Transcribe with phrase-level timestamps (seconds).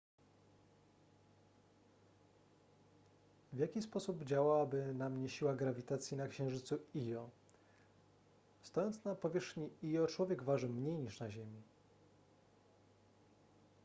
[3.53, 7.29] w jaki sposób działałaby na mnie siła grawitacji na księżycu io
[8.63, 11.61] stojąc na powierzchni io człowiek waży mniej niż na ziemi